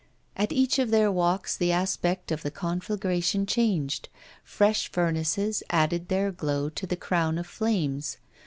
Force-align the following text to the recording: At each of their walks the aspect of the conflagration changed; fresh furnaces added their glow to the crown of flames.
At 0.35 0.51
each 0.51 0.79
of 0.79 0.89
their 0.89 1.11
walks 1.11 1.55
the 1.55 1.71
aspect 1.71 2.31
of 2.31 2.41
the 2.41 2.49
conflagration 2.49 3.45
changed; 3.45 4.09
fresh 4.43 4.91
furnaces 4.91 5.61
added 5.69 6.07
their 6.07 6.31
glow 6.31 6.69
to 6.69 6.87
the 6.87 6.95
crown 6.97 7.37
of 7.37 7.45
flames. 7.45 8.17